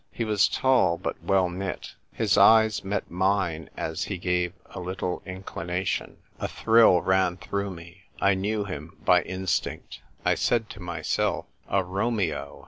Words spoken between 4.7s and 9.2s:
a little inclination. A thrill ran through me. I knew him as